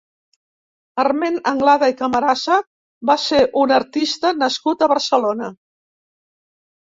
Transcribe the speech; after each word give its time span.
Hermen 1.01 1.35
Anglada 1.49 1.89
i 1.91 1.95
Camarasa 1.99 2.55
va 3.11 3.17
ser 3.25 3.41
un 3.63 3.73
artista 3.77 4.31
nascut 4.45 4.81
a 4.81 4.87
Barcelona. 4.95 5.51